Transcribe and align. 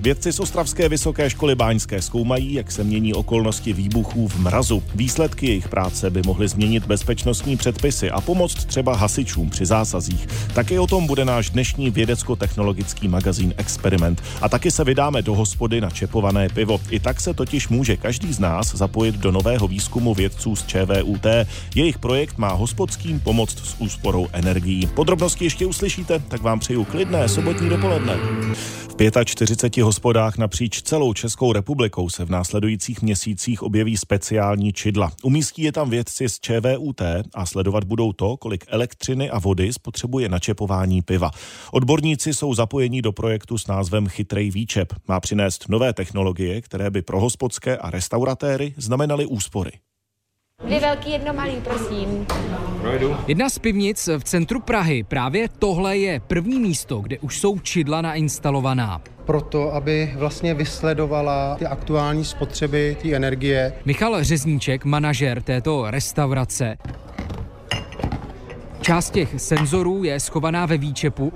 Vědci 0.00 0.32
z 0.32 0.40
Ostravské 0.40 0.88
vysoké 0.88 1.30
školy 1.30 1.54
báňské 1.54 2.02
zkoumají, 2.02 2.54
jak 2.54 2.72
se 2.72 2.84
mění 2.84 3.14
okolnosti 3.14 3.72
výbuchů 3.72 4.28
v 4.28 4.38
mrazu. 4.38 4.82
Výsledky 4.94 5.46
jejich 5.46 5.68
práce 5.68 6.10
by 6.10 6.22
mohly 6.26 6.48
změnit 6.48 6.86
bezpečnostní 6.86 7.56
předpisy 7.56 8.10
a 8.10 8.20
pomoct 8.20 8.64
třeba 8.64 8.96
hasičům 8.96 9.50
při 9.50 9.66
zásazích. 9.66 10.28
Taky 10.54 10.78
o 10.78 10.86
tom 10.86 11.06
bude 11.06 11.24
náš 11.24 11.50
dnešní 11.50 11.90
vědecko-technologický 11.90 13.08
magazín 13.08 13.54
Experiment. 13.56 14.22
A 14.42 14.48
taky 14.48 14.70
se 14.70 14.84
vydáme 14.84 15.22
do 15.22 15.34
hospody 15.34 15.80
na 15.80 15.90
čepované 15.90 16.48
pivo. 16.48 16.80
I 16.90 17.00
tak 17.00 17.20
se 17.20 17.34
totiž 17.34 17.68
může 17.68 17.96
každý 17.96 18.32
z 18.32 18.38
nás 18.38 18.74
zapojit 18.74 19.14
do 19.14 19.32
nového 19.32 19.68
výzkumu 19.68 20.14
vědců 20.14 20.56
z 20.56 20.66
ČVUT. 20.66 21.26
Jejich 21.74 21.98
projekt 21.98 22.38
má 22.38 22.52
hospodským 22.52 23.20
pomoct 23.20 23.58
s 23.58 23.74
úsporou 23.78 24.28
energií. 24.32 24.86
Podrobnosti 24.86 25.44
ještě 25.44 25.66
uslyšíte, 25.66 26.18
tak 26.28 26.42
vám 26.42 26.58
přeju 26.58 26.84
klidné 26.84 27.28
sobotní 27.28 27.68
dopoledne. 27.68 28.16
V 28.98 29.24
45 29.24 29.89
hospodách 29.90 30.38
napříč 30.38 30.82
celou 30.82 31.12
Českou 31.12 31.52
republikou 31.52 32.08
se 32.08 32.24
v 32.24 32.30
následujících 32.30 33.02
měsících 33.02 33.62
objeví 33.62 33.96
speciální 33.96 34.72
čidla. 34.72 35.12
Umístí 35.22 35.62
je 35.62 35.72
tam 35.72 35.90
vědci 35.90 36.28
z 36.28 36.40
ČVUT 36.40 37.00
a 37.34 37.46
sledovat 37.46 37.84
budou 37.84 38.12
to, 38.12 38.36
kolik 38.36 38.64
elektřiny 38.68 39.30
a 39.30 39.38
vody 39.38 39.72
spotřebuje 39.72 40.28
načepování 40.28 41.02
piva. 41.02 41.30
Odborníci 41.72 42.34
jsou 42.34 42.54
zapojení 42.54 43.02
do 43.02 43.12
projektu 43.12 43.58
s 43.58 43.66
názvem 43.66 44.08
Chytrej 44.08 44.50
výčep. 44.50 44.92
Má 45.08 45.20
přinést 45.20 45.68
nové 45.68 45.92
technologie, 45.92 46.60
které 46.60 46.90
by 46.90 47.02
pro 47.02 47.20
hospodské 47.20 47.76
a 47.76 47.90
restauratéry 47.90 48.74
znamenaly 48.76 49.26
úspory. 49.26 49.72
Dvě 50.64 50.80
velký, 50.80 51.10
jedno 51.10 51.32
malý, 51.32 51.56
prosím. 51.64 52.26
Projdu. 52.80 53.16
Jedna 53.26 53.48
z 53.50 53.58
pivnic 53.58 54.08
v 54.18 54.24
centru 54.24 54.60
Prahy. 54.60 55.02
Právě 55.02 55.48
tohle 55.58 55.98
je 55.98 56.20
první 56.20 56.60
místo, 56.60 57.00
kde 57.00 57.18
už 57.18 57.40
jsou 57.40 57.58
čidla 57.58 58.02
nainstalovaná 58.02 59.00
proto, 59.30 59.74
aby 59.74 60.12
vlastně 60.16 60.54
vysledovala 60.54 61.54
ty 61.58 61.66
aktuální 61.66 62.24
spotřeby 62.24 62.96
té 63.02 63.14
energie. 63.14 63.72
Michal 63.84 64.24
Řezníček, 64.24 64.84
manažer 64.84 65.42
této 65.42 65.90
restaurace, 65.90 66.76
Část 68.80 69.10
těch 69.10 69.40
senzorů 69.40 70.04
je 70.04 70.20
schovaná 70.20 70.66
ve 70.66 70.78
výčepu, 70.78 71.32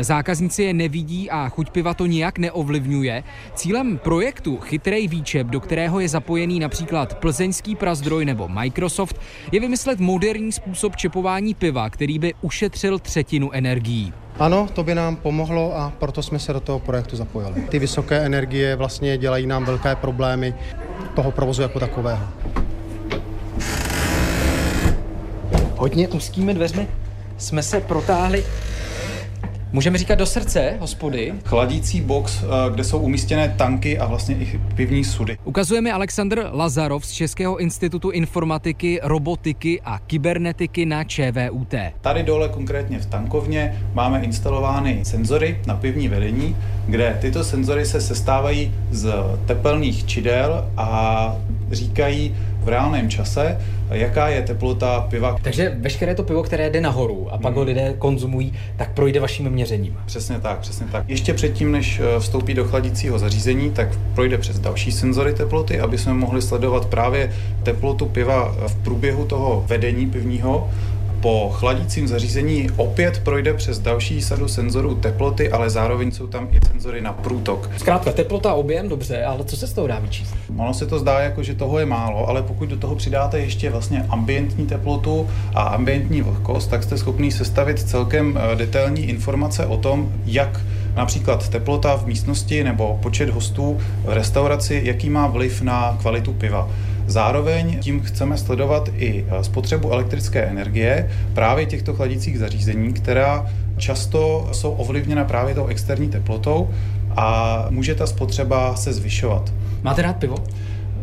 zákazníci 0.00 0.62
je 0.62 0.74
nevidí 0.74 1.30
a 1.30 1.48
chuť 1.48 1.70
piva 1.70 1.94
to 1.94 2.06
nijak 2.06 2.38
neovlivňuje. 2.38 3.24
Cílem 3.54 3.98
projektu 3.98 4.56
Chytrej 4.56 5.08
výčep, 5.08 5.46
do 5.46 5.60
kterého 5.60 6.00
je 6.00 6.08
zapojený 6.08 6.60
například 6.60 7.18
plzeňský 7.18 7.76
prazdroj 7.76 8.24
nebo 8.24 8.48
Microsoft, 8.48 9.20
je 9.52 9.60
vymyslet 9.60 10.00
moderní 10.00 10.52
způsob 10.52 10.96
čepování 10.96 11.54
piva, 11.54 11.90
který 11.90 12.18
by 12.18 12.34
ušetřil 12.42 12.98
třetinu 12.98 13.52
energií. 13.52 14.12
Ano, 14.38 14.68
to 14.72 14.84
by 14.84 14.94
nám 14.94 15.16
pomohlo 15.16 15.76
a 15.76 15.92
proto 15.98 16.22
jsme 16.22 16.38
se 16.38 16.52
do 16.52 16.60
toho 16.60 16.78
projektu 16.78 17.16
zapojili. 17.16 17.62
Ty 17.68 17.78
vysoké 17.78 18.18
energie 18.18 18.76
vlastně 18.76 19.18
dělají 19.18 19.46
nám 19.46 19.64
velké 19.64 19.96
problémy 19.96 20.54
toho 21.14 21.30
provozu 21.30 21.62
jako 21.62 21.80
takového. 21.80 22.24
hodně 25.78 26.08
úzkými 26.08 26.54
dveřmi 26.54 26.88
jsme 27.38 27.62
se 27.62 27.80
protáhli 27.80 28.44
Můžeme 29.72 29.98
říkat 29.98 30.14
do 30.14 30.26
srdce 30.26 30.76
hospody. 30.80 31.34
Chladící 31.44 32.00
box, 32.00 32.42
eh, 32.42 32.70
kde 32.70 32.84
jsou 32.84 32.98
umístěné 32.98 33.54
tanky 33.58 33.98
a 33.98 34.06
vlastně 34.06 34.34
i 34.34 34.60
pivní 34.74 35.04
sudy. 35.04 35.38
Ukazuje 35.44 35.80
mi 35.80 35.92
Aleksandr 35.92 36.48
Lazarov 36.52 37.06
z 37.06 37.10
Českého 37.10 37.56
institutu 37.56 38.10
informatiky, 38.10 39.00
robotiky 39.02 39.80
a 39.84 39.98
kybernetiky 39.98 40.86
na 40.86 41.04
ČVUT. 41.04 41.74
Tady 42.00 42.22
dole 42.22 42.48
konkrétně 42.48 42.98
v 42.98 43.06
tankovně 43.06 43.82
máme 43.94 44.20
instalovány 44.20 45.00
senzory 45.02 45.60
na 45.66 45.76
pivní 45.76 46.08
vedení, 46.08 46.56
kde 46.86 47.18
tyto 47.20 47.44
senzory 47.44 47.86
se 47.86 48.00
sestávají 48.00 48.74
z 48.90 49.14
tepelných 49.46 50.06
čidel 50.06 50.70
a 50.76 51.36
říkají 51.72 52.36
v 52.62 52.68
reálném 52.68 53.10
čase, 53.10 53.58
jaká 53.90 54.28
je 54.28 54.42
teplota 54.42 55.06
piva. 55.10 55.36
Takže 55.42 55.76
veškeré 55.80 56.14
to 56.14 56.22
pivo, 56.22 56.42
které 56.42 56.70
jde 56.70 56.80
nahoru 56.80 57.28
a 57.30 57.38
pak 57.38 57.52
hmm. 57.52 57.58
ho 57.58 57.62
lidé 57.62 57.94
konzumují, 57.98 58.52
tak 58.76 58.92
projde 58.92 59.20
vaším 59.20 59.50
měřením. 59.50 59.96
Přesně 60.06 60.38
tak, 60.40 60.58
přesně 60.58 60.86
tak. 60.92 61.08
Ještě 61.08 61.34
předtím, 61.34 61.72
než 61.72 62.00
eh, 62.00 62.20
vstoupí 62.20 62.54
do 62.54 62.64
chladícího 62.64 63.18
zařízení, 63.18 63.70
tak 63.70 63.88
projde 64.14 64.38
přes 64.38 64.58
další 64.58 64.92
senzory 64.92 65.34
teploty, 65.34 65.80
aby 65.80 65.98
jsme 65.98 66.14
mohli 66.14 66.42
sledovat 66.42 66.86
právě 66.86 67.32
teplotu 67.62 68.06
piva 68.06 68.54
v 68.66 68.74
průběhu 68.74 69.24
toho 69.24 69.64
vedení 69.66 70.10
pivního 70.10 70.70
po 71.20 71.50
chladícím 71.54 72.08
zařízení 72.08 72.70
opět 72.76 73.18
projde 73.18 73.54
přes 73.54 73.78
další 73.78 74.22
sadu 74.22 74.48
senzorů 74.48 74.94
teploty, 74.94 75.50
ale 75.50 75.70
zároveň 75.70 76.10
jsou 76.10 76.26
tam 76.26 76.48
i 76.52 76.58
senzory 76.72 77.00
na 77.00 77.12
průtok. 77.12 77.70
Zkrátka 77.76 78.12
teplota, 78.12 78.54
objem, 78.54 78.88
dobře, 78.88 79.24
ale 79.24 79.44
co 79.44 79.56
se 79.56 79.66
z 79.66 79.72
toho 79.72 79.86
dá 79.86 79.98
vyčíst? 79.98 80.34
Ono 80.56 80.74
se 80.74 80.86
to 80.86 80.98
zdá 80.98 81.20
jako, 81.20 81.42
že 81.42 81.54
toho 81.54 81.78
je 81.78 81.86
málo, 81.86 82.28
ale 82.28 82.42
pokud 82.42 82.68
do 82.68 82.76
toho 82.76 82.96
přidáte 82.96 83.38
ještě 83.38 83.70
vlastně 83.70 84.06
ambientní 84.08 84.66
teplotu 84.66 85.28
a 85.54 85.62
ambientní 85.62 86.22
vlhkost, 86.22 86.70
tak 86.70 86.82
jste 86.82 86.98
schopný 86.98 87.32
sestavit 87.32 87.78
celkem 87.78 88.38
eh, 88.38 88.56
detailní 88.56 89.02
informace 89.08 89.66
o 89.66 89.76
tom, 89.76 90.12
jak 90.26 90.60
například 90.96 91.48
teplota 91.48 91.96
v 91.96 92.06
místnosti 92.06 92.64
nebo 92.64 92.98
počet 93.02 93.30
hostů 93.30 93.78
v 94.04 94.12
restauraci, 94.12 94.80
jaký 94.84 95.10
má 95.10 95.26
vliv 95.26 95.62
na 95.62 95.98
kvalitu 96.00 96.32
piva. 96.32 96.68
Zároveň 97.08 97.78
tím 97.78 98.00
chceme 98.00 98.38
sledovat 98.38 98.88
i 98.96 99.24
eh, 99.28 99.44
spotřebu 99.44 99.92
elektrické 99.92 100.42
energie 100.42 101.10
právě 101.34 101.66
těchto 101.66 101.94
chladicích 101.94 102.38
zařízení, 102.38 102.92
která 102.92 103.46
často 103.76 104.48
jsou 104.52 104.70
ovlivněna 104.72 105.24
právě 105.24 105.54
tou 105.54 105.66
externí 105.66 106.08
teplotou 106.08 106.70
a 107.16 107.66
může 107.70 107.94
ta 107.94 108.06
spotřeba 108.06 108.76
se 108.76 108.92
zvyšovat. 108.92 109.52
Máte 109.82 110.02
rád 110.02 110.16
pivo? 110.16 110.36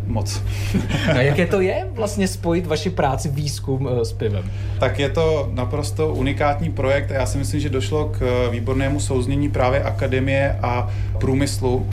Moc. 0.08 0.42
A 1.14 1.22
jaké 1.22 1.46
to 1.46 1.62
je 1.62 1.88
vlastně 1.92 2.28
spojit 2.28 2.68
vaši 2.68 2.90
práci 2.90 3.30
výzkum 3.30 3.90
eh, 3.92 4.06
s 4.06 4.14
pivem? 4.14 4.52
Tak 4.80 5.00
je 5.00 5.10
to 5.10 5.50
naprosto 5.54 6.14
unikátní 6.14 6.72
projekt 6.72 7.12
a 7.12 7.14
já 7.14 7.26
si 7.26 7.38
myslím, 7.38 7.60
že 7.60 7.70
došlo 7.70 8.06
k 8.06 8.22
eh, 8.22 8.52
výbornému 8.52 9.00
souznění 9.00 9.50
právě 9.50 9.84
akademie 9.84 10.60
a 10.62 10.90
průmyslu. 11.20 11.90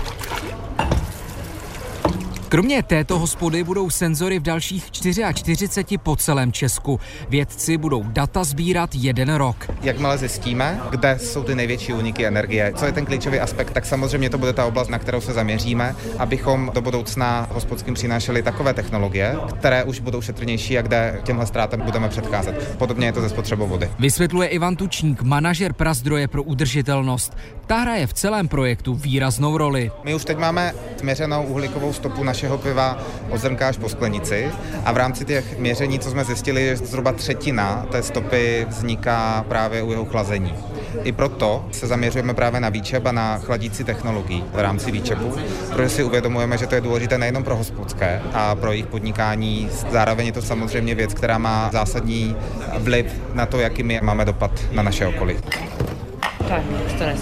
Kromě 2.53 2.83
této 2.83 3.19
hospody 3.19 3.65
budou 3.65 3.91
senzory 3.91 4.39
v 4.39 4.43
dalších 4.43 4.91
44 4.91 5.99
po 5.99 6.17
celém 6.17 6.53
Česku. 6.53 7.01
Vědci 7.29 7.77
budou 7.77 8.03
data 8.03 8.45
sbírat 8.45 8.91
jeden 8.95 9.35
rok. 9.35 9.71
Jakmile 9.83 10.19
zjistíme, 10.19 10.81
kde 10.91 11.19
jsou 11.19 11.43
ty 11.43 11.55
největší 11.55 11.93
úniky 11.93 12.27
energie, 12.27 12.73
co 12.77 12.87
je 12.87 12.93
ten 12.93 13.07
klíčový 13.07 13.41
aspekt, 13.41 13.71
tak 13.71 13.87
samozřejmě 13.87 14.31
to 14.31 14.39
bude 14.39 14.53
ta 14.53 14.65
oblast, 14.67 14.89
na 14.89 14.99
kterou 14.99 15.21
se 15.21 15.33
zaměříme, 15.33 15.97
abychom 16.19 16.71
do 16.75 16.81
budoucna 16.81 17.49
hospodským 17.51 17.95
přinášeli 17.95 18.43
takové 18.43 18.75
technologie, 18.75 19.37
které 19.59 19.85
už 19.85 20.01
budou 20.01 20.21
šetrnější 20.21 20.79
a 20.79 20.83
kde 20.83 21.21
těmhle 21.25 21.47
ztrátám 21.47 21.81
budeme 21.81 22.09
předcházet. 22.09 22.77
Podobně 22.79 23.07
je 23.07 23.13
to 23.13 23.21
ze 23.21 23.29
spotřebou 23.29 23.67
vody. 23.67 23.91
Vysvětluje 23.99 24.49
Ivan 24.49 24.77
Tučník, 24.77 25.23
manažer 25.23 25.73
Prazdroje 25.73 26.29
pro 26.29 26.43
udržitelnost. 26.43 27.37
Ta 27.67 27.77
hraje 27.77 28.07
v 28.07 28.13
celém 28.13 28.49
projektu 28.49 28.95
výraznou 28.95 29.59
roli. 29.59 29.91
My 30.05 30.15
už 30.15 30.25
teď 30.25 30.39
máme 30.39 30.75
změřenou 30.99 31.45
uhlíkovou 31.45 31.93
stopu 31.93 32.25
naší 32.25 32.42
našeho 32.43 32.59
piva 32.59 32.99
od 33.31 33.39
zrnka 33.39 33.69
až 33.69 33.77
po 33.79 33.89
sklenici 33.89 34.51
a 34.85 34.93
v 34.93 34.97
rámci 34.97 35.25
těch 35.25 35.59
měření, 35.59 35.99
co 35.99 36.11
jsme 36.11 36.25
zjistili, 36.25 36.67
že 36.67 36.77
zhruba 36.77 37.13
třetina 37.13 37.87
té 37.91 38.03
stopy 38.03 38.67
vzniká 38.69 39.45
právě 39.49 39.83
u 39.83 39.91
jeho 39.91 40.05
chlazení. 40.05 40.55
I 41.05 41.13
proto 41.13 41.65
se 41.71 41.87
zaměřujeme 41.87 42.35
právě 42.35 42.61
na 42.61 42.69
výčep 42.69 43.07
a 43.07 43.13
na 43.13 43.39
chladící 43.39 43.85
technologii 43.85 44.43
v 44.53 44.59
rámci 44.59 44.91
výčepu, 44.91 45.35
protože 45.71 45.89
si 45.89 46.05
uvědomujeme, 46.05 46.59
že 46.59 46.67
to 46.67 46.75
je 46.75 46.81
důležité 46.81 47.19
nejenom 47.19 47.45
pro 47.45 47.57
hospodské 47.57 48.23
a 48.35 48.55
pro 48.55 48.73
jejich 48.73 48.87
podnikání, 48.87 49.69
zároveň 49.91 50.27
je 50.27 50.33
to 50.33 50.43
samozřejmě 50.43 50.95
věc, 50.95 51.15
která 51.15 51.39
má 51.39 51.71
zásadní 51.73 52.37
vliv 52.79 53.07
na 53.35 53.47
to, 53.47 53.61
jaký 53.61 53.83
my 53.83 54.01
máme 54.03 54.25
dopad 54.25 54.51
na 54.73 54.83
naše 54.83 55.07
okolí. 55.07 55.37
Tak, 56.53 56.65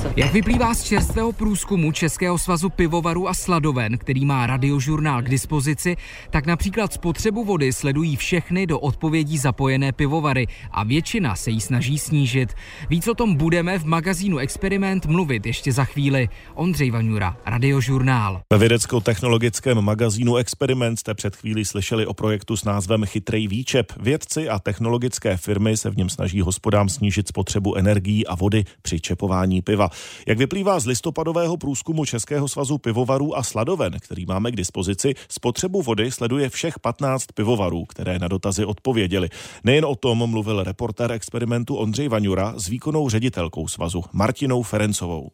to 0.02 0.12
Jak 0.16 0.32
vyplývá 0.32 0.74
z 0.74 0.82
čerstvého 0.82 1.32
průzkumu 1.32 1.92
Českého 1.92 2.38
svazu 2.38 2.70
pivovarů 2.70 3.28
a 3.28 3.34
sladoven, 3.34 3.98
který 3.98 4.24
má 4.24 4.46
radiožurnál 4.46 5.22
k 5.22 5.28
dispozici, 5.28 5.96
tak 6.30 6.46
například 6.46 6.92
spotřebu 6.92 7.44
vody 7.44 7.72
sledují 7.72 8.16
všechny 8.16 8.66
do 8.66 8.78
odpovědí 8.78 9.38
zapojené 9.38 9.92
pivovary 9.92 10.46
a 10.70 10.84
většina 10.84 11.36
se 11.36 11.50
jí 11.50 11.60
snaží 11.60 11.98
snížit. 11.98 12.54
Víc 12.88 13.08
o 13.08 13.14
tom 13.14 13.34
budeme 13.34 13.78
v 13.78 13.84
magazínu 13.84 14.38
Experiment 14.38 15.06
mluvit 15.06 15.46
ještě 15.46 15.72
za 15.72 15.84
chvíli. 15.84 16.28
Ondřej 16.54 16.90
Vaňura, 16.90 17.36
radiožurnál. 17.46 18.40
Ve 18.52 18.58
vědecko-technologickém 18.58 19.80
magazínu 19.80 20.36
Experiment 20.36 20.98
jste 20.98 21.14
před 21.14 21.36
chvílí 21.36 21.64
slyšeli 21.64 22.06
o 22.06 22.14
projektu 22.14 22.56
s 22.56 22.64
názvem 22.64 23.04
Chytrej 23.04 23.48
výčep. 23.48 23.92
Vědci 24.00 24.48
a 24.48 24.58
technologické 24.58 25.36
firmy 25.36 25.76
se 25.76 25.90
v 25.90 25.96
něm 25.96 26.08
snaží 26.08 26.40
hospodám 26.40 26.88
snížit 26.88 27.28
spotřebu 27.28 27.74
energií 27.74 28.26
a 28.26 28.34
vody 28.34 28.64
při 28.82 29.00
čepování 29.20 29.62
piva. 29.62 29.88
Jak 30.26 30.38
vyplývá 30.38 30.80
z 30.80 30.86
listopadového 30.86 31.56
průzkumu 31.56 32.04
Českého 32.04 32.48
svazu 32.48 32.78
pivovarů 32.78 33.36
a 33.36 33.42
sladoven, 33.42 33.92
který 34.00 34.26
máme 34.26 34.50
k 34.50 34.56
dispozici, 34.56 35.14
spotřebu 35.28 35.82
vody 35.82 36.10
sleduje 36.10 36.48
všech 36.48 36.78
15 36.78 37.26
pivovarů, 37.34 37.84
které 37.84 38.18
na 38.18 38.28
dotazy 38.28 38.64
odpověděli. 38.64 39.28
Nejen 39.64 39.84
o 39.84 39.94
tom 39.94 40.30
mluvil 40.30 40.64
reportér 40.64 41.12
experimentu 41.12 41.76
Ondřej 41.76 42.08
Vaňura 42.08 42.54
s 42.56 42.68
výkonnou 42.68 43.08
ředitelkou 43.08 43.68
svazu 43.68 44.02
Martinou 44.12 44.62
Ferencovou. 44.62 45.30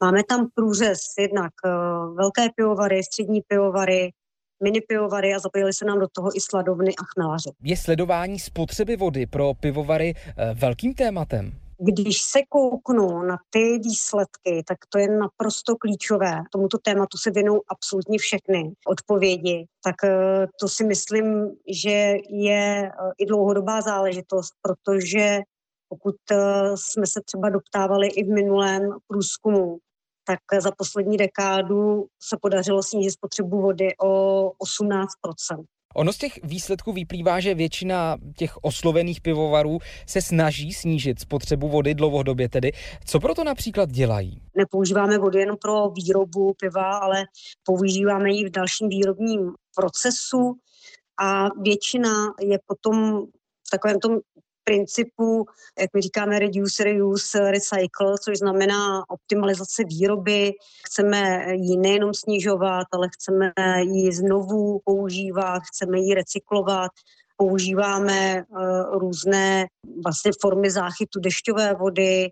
Máme 0.00 0.22
tam 0.28 0.46
průřez 0.54 0.98
jednak 1.20 1.52
eh, 1.66 1.70
velké 2.16 2.48
pivovary, 2.56 3.02
střední 3.02 3.40
pivovary, 3.48 4.12
mini 4.62 4.80
pivovary 4.80 5.34
a 5.34 5.38
zapojili 5.38 5.72
se 5.72 5.84
nám 5.84 6.00
do 6.00 6.06
toho 6.12 6.28
i 6.36 6.40
sladovny 6.40 6.90
a 6.90 7.04
chmelaře. 7.04 7.50
Je 7.62 7.76
sledování 7.76 8.38
spotřeby 8.38 8.96
vody 8.96 9.26
pro 9.26 9.54
pivovary 9.54 10.14
eh, 10.16 10.54
velkým 10.54 10.94
tématem? 10.94 11.67
Když 11.80 12.22
se 12.22 12.38
kouknu 12.48 13.22
na 13.22 13.36
ty 13.50 13.78
výsledky, 13.78 14.62
tak 14.68 14.78
to 14.88 14.98
je 14.98 15.08
naprosto 15.08 15.76
klíčové. 15.76 16.42
Tomuto 16.52 16.78
tématu 16.78 17.18
se 17.18 17.30
věnou 17.30 17.60
absolutně 17.68 18.18
všechny 18.18 18.72
odpovědi. 18.86 19.66
Tak 19.84 19.94
eh, 20.04 20.46
to 20.60 20.68
si 20.68 20.84
myslím, 20.84 21.50
že 21.68 22.14
je 22.28 22.90
i 23.18 23.26
dlouhodobá 23.26 23.80
záležitost, 23.80 24.52
protože 24.62 25.38
pokud 25.88 26.16
jsme 26.74 27.06
se 27.06 27.20
třeba 27.24 27.48
doptávali 27.48 28.06
i 28.06 28.24
v 28.24 28.28
minulém 28.28 28.90
průzkumu, 29.06 29.78
tak 30.24 30.62
za 30.62 30.70
poslední 30.78 31.16
dekádu 31.16 32.06
se 32.22 32.36
podařilo 32.40 32.82
snížit 32.82 33.10
spotřebu 33.10 33.60
vody 33.60 33.88
o 34.02 34.52
18 34.58 35.08
Ono 35.98 36.12
z 36.12 36.18
těch 36.18 36.32
výsledků 36.42 36.92
vyplývá, 36.92 37.40
že 37.40 37.54
většina 37.54 38.16
těch 38.36 38.56
oslovených 38.56 39.20
pivovarů 39.20 39.78
se 40.06 40.22
snaží 40.22 40.72
snížit 40.72 41.20
spotřebu 41.20 41.68
vody 41.68 41.94
dlouhodobě 41.94 42.48
tedy. 42.48 42.72
Co 43.06 43.20
proto 43.20 43.44
například 43.44 43.90
dělají? 43.90 44.42
Nepoužíváme 44.56 45.18
vodu 45.18 45.38
jen 45.38 45.56
pro 45.60 45.90
výrobu 45.90 46.54
piva, 46.60 46.98
ale 46.98 47.24
používáme 47.64 48.30
ji 48.30 48.48
v 48.48 48.50
dalším 48.50 48.88
výrobním 48.88 49.52
procesu 49.76 50.54
a 51.20 51.48
většina 51.62 52.10
je 52.40 52.58
potom 52.66 53.26
v 53.66 53.70
takovém 53.70 54.00
tom 54.00 54.18
principu, 54.68 55.46
jak 55.80 55.90
my 55.94 56.00
říkáme, 56.00 56.38
reduce, 56.38 56.84
reuse, 56.84 57.50
recycle, 57.50 58.14
což 58.24 58.38
znamená 58.38 59.02
optimalizace 59.08 59.84
výroby. 59.84 60.52
Chceme 60.86 61.44
ji 61.54 61.76
nejenom 61.76 62.14
snižovat, 62.14 62.86
ale 62.92 63.08
chceme 63.08 63.52
ji 63.80 64.12
znovu 64.12 64.80
používat, 64.84 65.62
chceme 65.62 65.98
ji 65.98 66.14
recyklovat 66.14 66.90
používáme 67.40 68.44
uh, 68.48 68.98
různé 68.98 69.66
vlastně 70.04 70.32
formy 70.40 70.70
záchytu 70.70 71.20
dešťové 71.20 71.74
vody, 71.74 72.28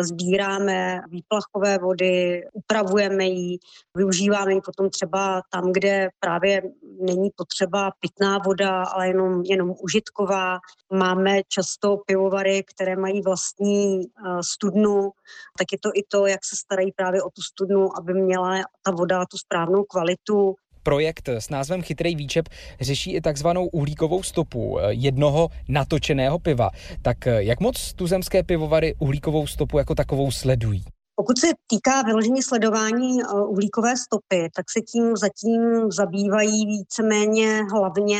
sbíráme 0.00 1.00
výplachové 1.08 1.78
vody, 1.78 2.42
upravujeme 2.52 3.24
ji, 3.24 3.58
využíváme 3.96 4.54
ji 4.54 4.60
potom 4.60 4.90
třeba 4.90 5.42
tam, 5.50 5.72
kde 5.72 6.08
právě 6.20 6.62
není 7.00 7.30
potřeba 7.36 7.90
pitná 8.00 8.38
voda, 8.38 8.82
ale 8.82 9.08
jenom, 9.08 9.42
jenom 9.44 9.74
užitková. 9.82 10.58
Máme 10.92 11.40
často 11.48 11.96
pivovary, 12.06 12.64
které 12.74 12.96
mají 12.96 13.22
vlastní 13.22 14.00
studnu, 14.40 15.10
tak 15.58 15.66
je 15.72 15.78
to 15.78 15.90
i 15.94 16.02
to, 16.08 16.26
jak 16.26 16.44
se 16.44 16.56
starají 16.56 16.92
právě 16.92 17.22
o 17.22 17.30
tu 17.30 17.42
studnu, 17.42 17.98
aby 17.98 18.14
měla 18.14 18.56
ta 18.82 18.90
voda 18.90 19.24
tu 19.30 19.38
správnou 19.38 19.84
kvalitu. 19.84 20.54
Projekt 20.86 21.28
s 21.28 21.50
názvem 21.50 21.82
Chytrý 21.82 22.16
výčep 22.16 22.48
řeší 22.80 23.14
i 23.14 23.20
takzvanou 23.20 23.66
uhlíkovou 23.66 24.22
stopu 24.22 24.78
eh, 24.78 24.92
jednoho 24.92 25.48
natočeného 25.68 26.38
piva. 26.38 26.70
Tak 27.02 27.26
eh, 27.26 27.42
jak 27.42 27.60
moc 27.60 27.92
tuzemské 27.92 28.42
pivovary 28.42 28.94
uhlíkovou 28.98 29.46
stopu 29.46 29.78
jako 29.78 29.94
takovou 29.94 30.30
sledují? 30.30 30.84
Pokud 31.16 31.38
se 31.38 31.46
týká 31.66 32.02
vyložení 32.02 32.42
sledování 32.42 33.22
eh, 33.22 33.24
uhlíkové 33.48 33.96
stopy, 33.96 34.48
tak 34.56 34.66
se 34.70 34.80
tím 34.80 35.16
zatím 35.16 35.90
zabývají 35.90 36.66
víceméně 36.66 37.62
hlavně 37.72 38.18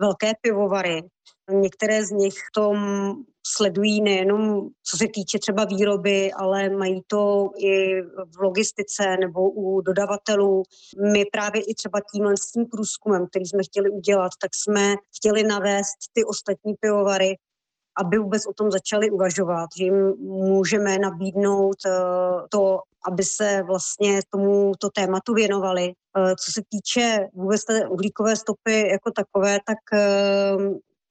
velké 0.00 0.32
pivovary. 0.40 1.02
Některé 1.50 2.06
z 2.06 2.10
nich 2.10 2.34
tom 2.54 2.76
sledují 3.46 4.02
nejenom 4.02 4.68
co 4.82 4.96
se 4.96 5.04
týče 5.14 5.38
třeba 5.38 5.64
výroby, 5.64 6.32
ale 6.32 6.68
mají 6.68 7.02
to 7.06 7.50
i 7.58 8.02
v 8.02 8.40
logistice 8.40 9.16
nebo 9.16 9.50
u 9.50 9.80
dodavatelů. 9.80 10.62
My 11.12 11.24
právě 11.32 11.62
i 11.62 11.74
třeba 11.74 12.00
tímhle 12.12 12.36
s 12.36 12.52
tím 12.52 12.66
průzkumem, 12.66 13.26
který 13.26 13.46
jsme 13.46 13.62
chtěli 13.62 13.90
udělat, 13.90 14.30
tak 14.42 14.50
jsme 14.54 14.94
chtěli 15.16 15.42
navést 15.42 15.96
ty 16.12 16.24
ostatní 16.24 16.74
pivovary, 16.80 17.36
aby 17.96 18.18
vůbec 18.18 18.46
o 18.46 18.52
tom 18.52 18.70
začali 18.70 19.10
uvažovat, 19.10 19.68
že 19.78 19.84
jim 19.84 20.14
můžeme 20.18 20.98
nabídnout 20.98 21.76
eh, 21.86 21.90
to, 22.50 22.80
aby 23.06 23.22
se 23.22 23.62
vlastně 23.62 24.20
tomuto 24.30 24.90
tématu 24.90 25.34
věnovali. 25.34 25.92
Eh, 26.16 26.34
co 26.36 26.52
se 26.52 26.62
týče 26.68 27.28
vůbec 27.34 27.64
té 27.64 27.88
uhlíkové 27.88 28.36
stopy 28.36 28.88
jako 28.88 29.10
takové, 29.10 29.58
tak 29.66 29.78
eh, 29.92 30.56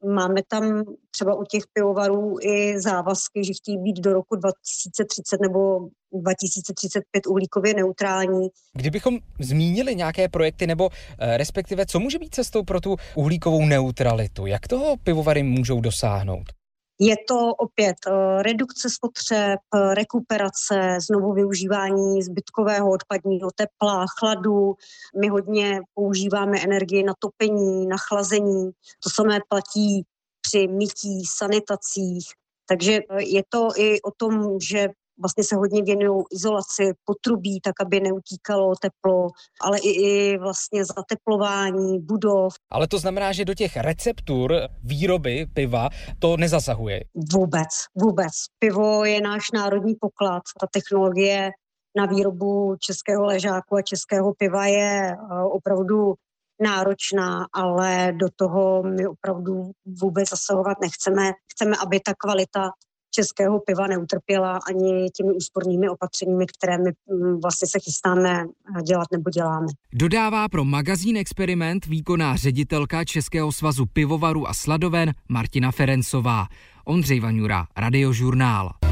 Máme 0.05 0.41
tam 0.47 0.83
třeba 1.11 1.35
u 1.35 1.43
těch 1.43 1.63
pivovarů 1.73 2.35
i 2.41 2.81
závazky, 2.81 3.43
že 3.43 3.53
chtějí 3.53 3.77
být 3.77 3.99
do 3.99 4.13
roku 4.13 4.35
2030 4.35 5.41
nebo 5.41 5.89
2035 6.13 7.27
uhlíkově 7.27 7.73
neutrální. 7.73 8.47
Kdybychom 8.73 9.19
zmínili 9.39 9.95
nějaké 9.95 10.29
projekty 10.29 10.67
nebo 10.67 10.89
eh, 11.19 11.37
respektive, 11.37 11.85
co 11.85 11.99
může 11.99 12.19
být 12.19 12.35
cestou 12.35 12.63
pro 12.63 12.81
tu 12.81 12.95
uhlíkovou 13.15 13.65
neutralitu? 13.65 14.45
Jak 14.45 14.67
toho 14.67 14.97
pivovary 15.03 15.43
můžou 15.43 15.81
dosáhnout? 15.81 16.62
Je 16.99 17.15
to 17.27 17.55
opět 17.55 17.95
eh, 18.07 18.43
redukce 18.43 18.89
spotřeb, 18.89 19.59
eh, 19.75 19.95
rekuperace, 19.95 20.97
znovu 21.07 21.33
využívání 21.33 22.21
zbytkového 22.21 22.91
odpadního 22.91 23.49
tepla, 23.55 24.05
chladu. 24.19 24.75
My 25.21 25.27
hodně 25.27 25.81
používáme 25.93 26.61
energii 26.63 27.03
na 27.03 27.13
topení, 27.19 27.87
na 27.87 27.97
chlazení. 27.97 28.71
To 29.03 29.09
samé 29.09 29.39
platí 29.49 30.05
při 30.41 30.67
mytí, 30.67 31.25
sanitacích. 31.25 32.25
Takže 32.65 32.99
eh, 33.09 33.23
je 33.23 33.43
to 33.49 33.69
i 33.77 34.01
o 34.01 34.11
tom, 34.17 34.59
že 34.59 34.87
vlastně 35.19 35.43
se 35.43 35.55
hodně 35.55 35.83
věnují 35.83 36.23
izolaci 36.31 36.93
potrubí, 37.05 37.59
tak 37.61 37.73
aby 37.81 37.99
neutíkalo 37.99 38.73
teplo, 38.81 39.27
ale 39.61 39.79
i, 39.79 39.89
i 39.89 40.37
vlastně 40.37 40.85
zateplování 40.85 41.99
budov. 41.99 42.53
Ale 42.71 42.87
to 42.87 42.99
znamená, 42.99 43.31
že 43.31 43.45
do 43.45 43.53
těch 43.53 43.77
receptur 43.77 44.53
výroby 44.83 45.45
piva 45.53 45.89
to 46.19 46.37
nezasahuje? 46.37 46.99
Vůbec, 47.33 47.69
vůbec. 47.95 48.33
Pivo 48.59 49.05
je 49.05 49.21
náš 49.21 49.51
národní 49.51 49.95
poklad. 49.99 50.43
Ta 50.59 50.67
technologie 50.71 51.51
na 51.97 52.05
výrobu 52.05 52.75
českého 52.79 53.25
ležáku 53.25 53.75
a 53.75 53.81
českého 53.81 54.33
piva 54.33 54.65
je 54.65 55.11
eh, 55.11 55.43
opravdu 55.43 56.13
náročná, 56.61 57.45
ale 57.53 58.13
do 58.15 58.27
toho 58.35 58.83
my 58.83 59.07
opravdu 59.07 59.71
vůbec 60.01 60.29
zasahovat 60.29 60.77
nechceme. 60.81 61.31
Chceme, 61.51 61.75
aby 61.85 61.99
ta 61.99 62.13
kvalita 62.17 62.69
českého 63.15 63.59
piva 63.59 63.87
neutrpěla 63.87 64.59
ani 64.69 65.09
těmi 65.09 65.31
úspornými 65.33 65.89
opatřeními, 65.89 66.45
které 66.45 66.77
my 66.77 66.91
mm, 67.07 67.39
vlastně 67.41 67.67
se 67.67 67.79
chystáme 67.79 68.45
dělat 68.87 69.07
nebo 69.11 69.29
děláme. 69.29 69.67
Dodává 69.93 70.49
pro 70.49 70.63
magazín 70.65 71.17
Experiment 71.17 71.85
výkonná 71.85 72.35
ředitelka 72.35 73.05
Českého 73.05 73.51
svazu 73.51 73.85
pivovaru 73.85 74.49
a 74.49 74.53
sladoven 74.53 75.11
Martina 75.29 75.71
Ferencová. 75.71 76.45
Ondřej 76.85 77.19
Vaňura, 77.19 77.67
Radiožurnál. 77.77 78.82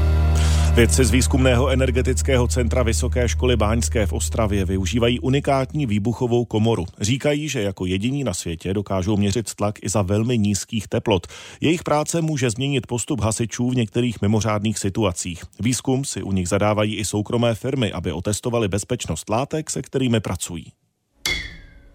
Vědci 0.74 1.04
z 1.04 1.10
výzkumného 1.10 1.68
energetického 1.68 2.48
centra 2.48 2.82
Vysoké 2.82 3.28
školy 3.28 3.56
Báňské 3.56 4.06
v 4.06 4.12
Ostravě 4.12 4.64
využívají 4.64 5.20
unikátní 5.20 5.86
výbuchovou 5.86 6.44
komoru. 6.44 6.84
Říkají, 7.00 7.48
že 7.48 7.62
jako 7.62 7.86
jediní 7.86 8.24
na 8.24 8.34
světě 8.34 8.74
dokážou 8.74 9.16
měřit 9.16 9.54
tlak 9.54 9.78
i 9.82 9.88
za 9.88 10.02
velmi 10.02 10.38
nízkých 10.38 10.88
teplot. 10.88 11.26
Jejich 11.60 11.82
práce 11.82 12.22
může 12.22 12.50
změnit 12.50 12.86
postup 12.86 13.20
hasičů 13.20 13.70
v 13.70 13.76
některých 13.76 14.22
mimořádných 14.22 14.78
situacích. 14.78 15.44
Výzkum 15.60 16.04
si 16.04 16.22
u 16.22 16.32
nich 16.32 16.48
zadávají 16.48 16.96
i 16.96 17.04
soukromé 17.04 17.54
firmy, 17.54 17.92
aby 17.92 18.12
otestovali 18.12 18.68
bezpečnost 18.68 19.30
látek, 19.30 19.70
se 19.70 19.82
kterými 19.82 20.20
pracují. 20.20 20.72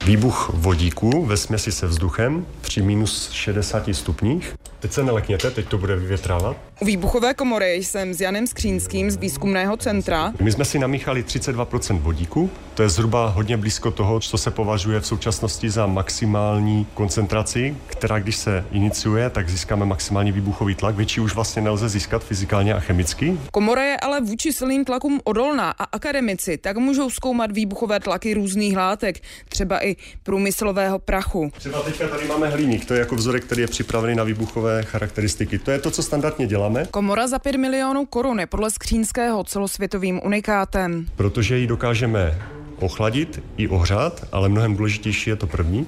Výbuch 0.07 0.50
vodíku 0.53 1.25
ve 1.25 1.38
směsi 1.38 1.72
se 1.72 1.88
vzduchem 1.88 2.46
při 2.62 2.81
minus 2.81 3.31
60 3.31 3.89
stupních. 3.91 4.55
Teď 4.79 4.91
se 4.91 5.03
nelekněte, 5.03 5.51
teď 5.51 5.67
to 5.67 5.77
bude 5.77 5.96
vyvětrávat. 5.96 6.57
U 6.79 6.86
výbuchové 6.86 7.34
komory 7.34 7.74
jsem 7.74 8.13
s 8.13 8.22
Janem 8.22 8.48
Skřínským 8.48 9.12
z 9.12 9.17
výzkumného 9.17 9.77
centra. 9.77 10.34
My 10.41 10.51
jsme 10.51 10.65
si 10.65 10.79
namíchali 10.79 11.24
32% 11.24 12.00
vodíku, 12.00 12.50
to 12.74 12.84
je 12.84 12.89
zhruba 12.89 13.27
hodně 13.27 13.57
blízko 13.57 13.91
toho, 13.91 14.19
co 14.19 14.38
se 14.38 14.51
považuje 14.51 15.00
v 15.00 15.07
současnosti 15.07 15.69
za 15.69 15.86
maximální 15.86 16.88
koncentraci, 16.93 17.77
která 17.88 18.19
když 18.19 18.36
se 18.36 18.65
iniciuje, 18.72 19.29
tak 19.29 19.50
získáme 19.50 19.86
maximální 19.86 20.31
výbuchový 20.31 20.75
tlak. 20.75 20.96
Větší 20.96 21.22
už 21.22 21.36
vlastně 21.36 21.62
nelze 21.62 21.89
získat 21.89 22.24
fyzikálně 22.24 22.74
a 22.74 22.79
chemicky. 22.79 23.38
Komora 23.51 23.84
je 23.84 23.98
ale 23.98 24.22
vůči 24.22 24.53
silným 24.53 24.86
tlakům 24.86 25.19
odolná 25.24 25.72
a 25.72 25.84
akademici 25.84 26.57
tak 26.57 26.77
můžou 26.77 27.10
zkoumat 27.10 27.51
výbuchové 27.51 28.00
tlaky 28.00 28.34
různých 28.34 28.77
látek, 28.77 29.19
třeba 29.50 29.86
i 29.86 29.96
průmyslového 30.24 31.00
prachu. 31.00 31.51
Třeba 31.57 31.81
teďka 31.81 32.07
tady 32.07 32.27
máme 32.27 32.50
hliník, 32.50 32.86
to 32.86 32.93
je 32.93 33.00
jako 33.00 33.15
vzorek, 33.15 33.46
který 33.46 33.62
je 33.62 33.67
připravený 33.67 34.15
na 34.15 34.24
výbuchové 34.24 34.84
charakteristiky. 34.84 35.60
To 35.60 35.72
je 35.72 35.79
to, 35.79 35.91
co 35.91 36.03
standardně 36.03 36.48
děláme. 36.70 36.88
Komora 36.92 37.28
za 37.28 37.40
5 37.40 37.56
milionů 37.58 38.06
korun 38.06 38.40
je 38.40 38.48
podle 38.48 38.72
Skřínského 38.72 39.44
celosvětovým 39.44 40.22
unikátem. 40.24 41.06
Protože 41.16 41.58
ji 41.58 41.68
dokážeme 41.68 42.42
ochladit 42.80 43.44
i 43.58 43.68
ohřát, 43.68 44.28
ale 44.32 44.50
mnohem 44.50 44.76
důležitější 44.76 45.30
je 45.30 45.36
to 45.36 45.48
první, 45.48 45.88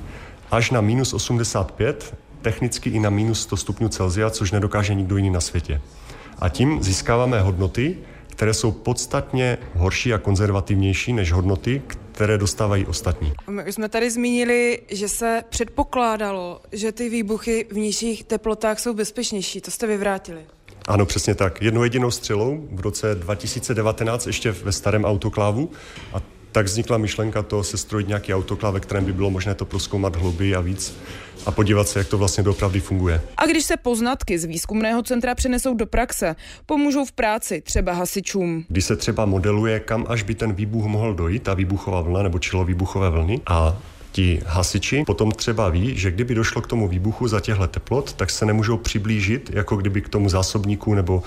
až 0.52 0.72
na 0.72 0.82
minus 0.82 1.14
85, 1.14 2.16
technicky 2.42 2.90
i 2.90 3.00
na 3.00 3.10
minus 3.10 3.42
100 3.42 3.58
stupňů 3.58 3.90
Celsia, 3.90 4.30
což 4.30 4.52
nedokáže 4.52 4.94
nikdo 4.94 5.18
jiný 5.18 5.30
na 5.30 5.42
světě. 5.42 5.82
A 6.40 6.50
tím 6.50 6.84
získáváme 6.84 7.42
hodnoty, 7.42 7.98
které 8.28 8.54
jsou 8.54 8.72
podstatně 8.72 9.58
horší 9.76 10.14
a 10.14 10.18
konzervativnější 10.18 11.14
než 11.14 11.32
hodnoty, 11.32 11.82
které 12.12 12.38
dostávají 12.38 12.86
ostatní. 12.86 13.34
My 13.50 13.64
už 13.70 13.76
jsme 13.76 13.90
tady 13.90 14.12
zmínili, 14.12 14.80
že 14.92 15.10
se 15.10 15.44
předpokládalo, 15.50 16.62
že 16.72 16.92
ty 16.92 17.10
výbuchy 17.10 17.66
v 17.72 17.78
nižších 17.78 18.24
teplotách 18.24 18.80
jsou 18.80 18.94
bezpečnější. 18.94 19.62
To 19.62 19.72
jste 19.72 19.88
vyvrátili. 19.88 20.42
Ano, 20.90 21.06
přesně 21.06 21.36
tak. 21.36 21.62
Jednou 21.62 21.84
jedinou 21.84 22.12
střelou 22.12 22.68
v 22.72 22.80
roce 22.80 23.16
2019 23.16 24.28
ještě 24.28 24.52
ve 24.52 24.72
starém 24.72 25.06
autoklávu 25.06 25.72
a 26.14 26.22
tak 26.52 26.66
vznikla 26.66 26.98
myšlenka 26.98 27.44
to 27.44 27.64
sestrojit 27.64 28.08
nějaký 28.08 28.34
autoklav, 28.34 28.74
ve 28.74 28.80
kterém 28.80 29.06
by 29.06 29.14
bylo 29.14 29.30
možné 29.30 29.56
to 29.56 29.66
proskoumat 29.66 30.16
hlouběji 30.16 30.56
a 30.56 30.62
víc 30.62 30.98
a 31.46 31.52
podívat 31.52 31.88
se, 31.88 32.00
jak 32.00 32.08
to 32.08 32.18
vlastně 32.18 32.44
doopravdy 32.44 32.80
funguje. 32.80 33.22
A 33.38 33.46
když 33.46 33.66
se 33.66 33.78
poznatky 33.78 34.40
z 34.40 34.46
výzkumného 34.46 35.04
centra 35.04 35.36
přenesou 35.36 35.74
do 35.74 35.86
praxe, 35.86 36.36
pomůžou 36.66 37.06
v 37.06 37.12
práci 37.12 37.62
třeba 37.62 37.94
hasičům. 37.94 38.66
Když 38.68 38.86
se 38.86 38.96
třeba 38.96 39.26
modeluje, 39.26 39.80
kam 39.80 40.06
až 40.10 40.24
by 40.24 40.36
ten 40.36 40.54
výbuch 40.54 40.86
mohl 40.86 41.14
dojít, 41.14 41.44
ta 41.44 41.54
výbuchová 41.54 42.02
vlna 42.02 42.24
nebo 42.24 42.40
čilo 42.40 42.66
výbuchové 42.66 43.10
vlny 43.10 43.42
a 43.48 43.78
ti 44.20 44.42
hasiči 44.46 45.04
potom 45.08 45.32
třeba 45.32 45.70
ví, 45.70 45.98
že 45.98 46.12
kdyby 46.12 46.36
došlo 46.36 46.62
k 46.62 46.68
tomu 46.68 46.88
výbuchu 46.88 47.28
za 47.28 47.40
těchto 47.40 47.68
teplot, 47.68 48.14
tak 48.14 48.30
se 48.30 48.46
nemůžou 48.46 48.78
přiblížit, 48.78 49.50
jako 49.54 49.76
kdyby 49.76 50.02
k 50.02 50.10
tomu 50.10 50.30
zásobníku 50.30 50.94
nebo 50.94 51.24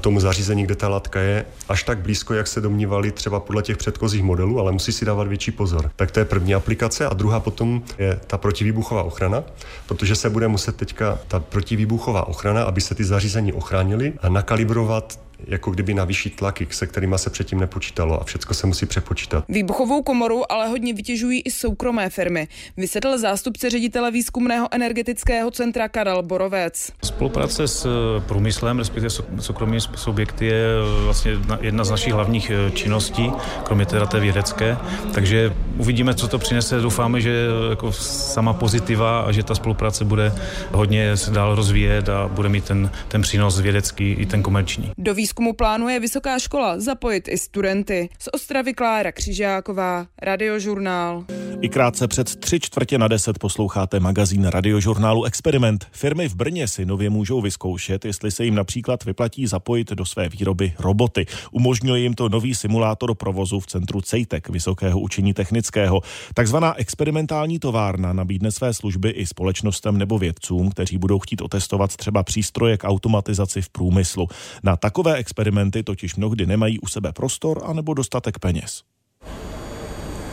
tomu 0.00 0.20
zařízení, 0.20 0.62
kde 0.62 0.74
ta 0.74 0.88
látka 0.88 1.20
je, 1.20 1.44
až 1.68 1.82
tak 1.82 1.98
blízko, 1.98 2.34
jak 2.34 2.46
se 2.46 2.60
domnívali 2.60 3.10
třeba 3.10 3.40
podle 3.40 3.62
těch 3.62 3.76
předchozích 3.76 4.22
modelů, 4.22 4.60
ale 4.60 4.72
musí 4.72 4.92
si 4.92 5.04
dávat 5.04 5.28
větší 5.28 5.50
pozor. 5.50 5.90
Tak 5.96 6.10
to 6.10 6.18
je 6.18 6.24
první 6.24 6.54
aplikace 6.54 7.06
a 7.06 7.14
druhá 7.14 7.40
potom 7.40 7.82
je 7.98 8.20
ta 8.26 8.38
protivýbuchová 8.38 9.02
ochrana, 9.02 9.42
protože 9.86 10.14
se 10.14 10.30
bude 10.30 10.48
muset 10.48 10.76
teďka 10.76 11.18
ta 11.28 11.40
protivýbuchová 11.40 12.28
ochrana, 12.28 12.62
aby 12.62 12.80
se 12.80 12.94
ty 12.94 13.04
zařízení 13.04 13.52
ochránily 13.52 14.12
a 14.20 14.28
nakalibrovat 14.28 15.27
jako 15.46 15.70
kdyby 15.70 15.94
na 15.94 16.04
vyšší 16.04 16.30
tlaky, 16.30 16.66
se 16.70 16.86
kterými 16.86 17.18
se 17.18 17.30
předtím 17.30 17.60
nepočítalo 17.60 18.20
a 18.20 18.24
všechno 18.24 18.54
se 18.54 18.66
musí 18.66 18.86
přepočítat. 18.86 19.44
Výbuchovou 19.48 20.02
komoru 20.02 20.52
ale 20.52 20.68
hodně 20.68 20.94
vytěžují 20.94 21.40
i 21.40 21.50
soukromé 21.50 22.10
firmy, 22.10 22.48
vysvětlil 22.76 23.18
zástupce 23.18 23.70
ředitele 23.70 24.10
výzkumného 24.10 24.68
energetického 24.70 25.50
centra 25.50 25.88
Karel 25.88 26.22
Borovec. 26.22 26.92
Spolupráce 27.04 27.68
s 27.68 27.86
eh, 27.86 28.20
průmyslem, 28.20 28.78
respektive 28.78 29.10
soukromými 29.40 29.80
subjekty 29.80 30.46
je 30.46 30.64
eh, 31.00 31.04
vlastně 31.04 31.32
jedna 31.60 31.84
z 31.84 31.90
našich 31.90 32.12
hlavních 32.12 32.50
eh, 32.50 32.70
činností, 32.70 33.32
kromě 33.64 33.86
teda 33.86 34.06
té 34.06 34.20
vědecké, 34.20 34.76
takže 35.14 35.52
uvidíme, 35.76 36.14
co 36.14 36.28
to 36.28 36.38
přinese. 36.38 36.80
Doufáme, 36.80 37.20
že 37.20 37.46
jako 37.70 37.92
sama 37.92 38.52
pozitiva 38.52 39.20
a 39.20 39.32
že 39.32 39.42
ta 39.42 39.54
spolupráce 39.54 40.04
bude 40.04 40.32
hodně 40.72 41.16
se 41.16 41.30
dál 41.30 41.54
rozvíjet 41.54 42.08
a 42.08 42.28
bude 42.28 42.48
mít 42.48 42.64
ten, 42.64 42.90
ten 43.08 43.22
přínos 43.22 43.60
vědecký 43.60 44.12
i 44.12 44.26
ten 44.26 44.42
komerční. 44.42 44.92
Do 44.98 45.14
výzkumu 45.28 45.52
plánuje 45.52 46.00
Vysoká 46.00 46.38
škola 46.38 46.80
zapojit 46.80 47.28
i 47.28 47.38
studenty. 47.38 48.08
Z 48.18 48.28
Ostravy 48.32 48.74
Klára 48.74 49.12
Křižáková, 49.12 50.06
Radiožurnál. 50.22 51.24
I 51.60 51.68
krátce 51.68 52.08
před 52.08 52.36
tři 52.36 52.60
čtvrtě 52.60 52.98
na 52.98 53.08
deset 53.08 53.38
posloucháte 53.38 54.00
magazín 54.00 54.44
radiožurnálu 54.44 55.24
Experiment. 55.24 55.86
Firmy 55.92 56.28
v 56.28 56.34
Brně 56.34 56.68
si 56.68 56.86
nově 56.86 57.10
můžou 57.10 57.40
vyzkoušet, 57.40 58.04
jestli 58.04 58.30
se 58.30 58.44
jim 58.44 58.54
například 58.54 59.04
vyplatí 59.04 59.46
zapojit 59.46 59.90
do 59.90 60.04
své 60.04 60.28
výroby 60.28 60.72
roboty. 60.78 61.26
Umožňuje 61.50 62.02
jim 62.02 62.14
to 62.14 62.28
nový 62.28 62.54
simulátor 62.54 63.14
provozu 63.14 63.60
v 63.60 63.66
centru 63.66 64.00
CEJTEK 64.00 64.48
Vysokého 64.48 65.00
učení 65.00 65.34
technického. 65.34 66.00
Takzvaná 66.34 66.74
experimentální 66.74 67.58
továrna 67.58 68.12
nabídne 68.12 68.52
své 68.52 68.74
služby 68.74 69.10
i 69.10 69.26
společnostem 69.26 69.98
nebo 69.98 70.18
vědcům, 70.18 70.70
kteří 70.70 70.98
budou 70.98 71.18
chtít 71.18 71.40
otestovat 71.40 71.96
třeba 71.96 72.22
přístroje 72.22 72.76
k 72.76 72.84
automatizaci 72.84 73.62
v 73.62 73.68
průmyslu. 73.68 74.28
Na 74.62 74.76
takové 74.76 75.17
experimenty 75.18 75.82
totiž 75.82 76.16
mnohdy 76.16 76.46
nemají 76.46 76.80
u 76.80 76.86
sebe 76.86 77.12
prostor 77.12 77.60
anebo 77.64 77.94
dostatek 77.94 78.38
peněz. 78.38 78.82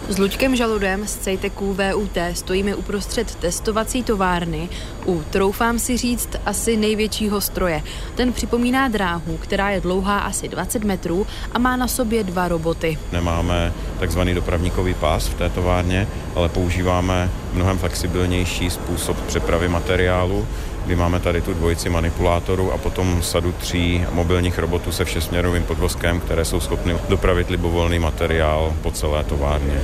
S 0.10 0.18
Luďkem 0.18 0.56
Žaludem 0.56 1.08
z 1.08 1.16
Cejteku 1.16 1.74
VUT 1.74 2.18
stojíme 2.34 2.76
uprostřed 2.76 3.36
testovací 3.36 4.04
továrny 4.04 4.70
u, 5.06 5.24
troufám 5.30 5.80
si 5.80 5.98
říct, 5.98 6.30
asi 6.46 6.78
největšího 6.78 7.42
stroje. 7.42 7.84
Ten 8.16 8.34
připomíná 8.34 8.88
dráhu, 8.88 9.38
která 9.38 9.70
je 9.70 9.82
dlouhá 9.82 10.20
asi 10.20 10.48
20 10.48 10.84
metrů 10.84 11.28
a 11.52 11.60
má 11.60 11.76
na 11.76 11.88
sobě 11.88 12.24
dva 12.24 12.48
roboty. 12.48 12.98
Nemáme 13.12 13.74
takzvaný 14.00 14.34
dopravníkový 14.34 14.94
pás 14.94 15.28
v 15.28 15.34
té 15.34 15.50
továrně, 15.50 16.08
ale 16.36 16.50
používáme 16.50 17.32
mnohem 17.54 17.78
flexibilnější 17.78 18.70
způsob 18.70 19.22
přepravy 19.22 19.68
materiálu, 19.70 20.48
kdy 20.86 20.96
máme 20.96 21.20
tady 21.20 21.42
tu 21.42 21.54
dvojici 21.54 21.90
manipulátorů 21.90 22.72
a 22.72 22.78
potom 22.78 23.24
sadu 23.24 23.52
tří 23.52 24.06
mobilních 24.12 24.60
robotů 24.60 24.92
se 24.92 25.06
všesměrovým 25.06 25.64
podvozkem, 25.64 26.20
které 26.20 26.46
jsou 26.46 26.60
schopny 26.60 26.98
dopravit 27.10 27.50
libovolný 27.50 28.00
materiál 28.00 28.74
po 28.82 28.92
celé 28.92 29.24
továrně. 29.24 29.82